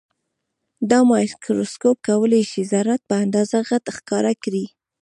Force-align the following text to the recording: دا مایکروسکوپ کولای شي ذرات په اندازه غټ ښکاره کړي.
دا 0.89 0.99
مایکروسکوپ 1.09 1.97
کولای 2.07 2.43
شي 2.51 2.61
ذرات 2.71 3.01
په 3.09 3.15
اندازه 3.23 3.57
غټ 3.69 3.85
ښکاره 3.97 4.33
کړي. 4.43 4.65